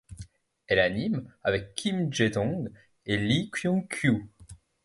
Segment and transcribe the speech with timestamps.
[0.65, 2.71] Elle anime avec Kim Je-dong
[3.05, 4.31] et Lee Kyung-kyu.